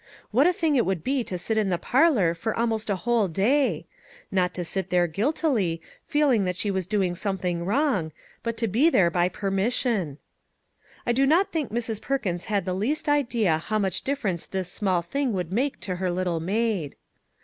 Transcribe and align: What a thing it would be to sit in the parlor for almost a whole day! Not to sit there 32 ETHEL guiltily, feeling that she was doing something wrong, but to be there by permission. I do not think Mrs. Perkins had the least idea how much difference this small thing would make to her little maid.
What 0.31 0.47
a 0.47 0.51
thing 0.51 0.75
it 0.75 0.83
would 0.83 1.03
be 1.03 1.23
to 1.25 1.37
sit 1.37 1.59
in 1.59 1.69
the 1.69 1.77
parlor 1.77 2.33
for 2.33 2.55
almost 2.55 2.89
a 2.89 2.95
whole 2.95 3.27
day! 3.27 3.85
Not 4.31 4.51
to 4.55 4.65
sit 4.65 4.89
there 4.89 5.03
32 5.03 5.11
ETHEL 5.11 5.13
guiltily, 5.15 5.81
feeling 6.03 6.43
that 6.45 6.57
she 6.57 6.71
was 6.71 6.87
doing 6.87 7.13
something 7.13 7.63
wrong, 7.67 8.11
but 8.41 8.57
to 8.57 8.67
be 8.67 8.89
there 8.89 9.11
by 9.11 9.29
permission. 9.29 10.17
I 11.05 11.11
do 11.11 11.27
not 11.27 11.51
think 11.51 11.71
Mrs. 11.71 12.01
Perkins 12.01 12.45
had 12.45 12.65
the 12.65 12.73
least 12.73 13.07
idea 13.07 13.59
how 13.59 13.77
much 13.77 14.01
difference 14.01 14.47
this 14.47 14.71
small 14.71 15.03
thing 15.03 15.33
would 15.33 15.51
make 15.51 15.79
to 15.81 15.97
her 15.97 16.09
little 16.09 16.39
maid. 16.39 16.95